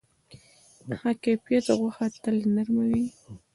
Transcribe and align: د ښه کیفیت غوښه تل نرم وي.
د 0.87 0.89
ښه 1.01 1.11
کیفیت 1.23 1.65
غوښه 1.79 2.05
تل 2.23 2.37
نرم 2.55 2.77
وي. 2.89 3.05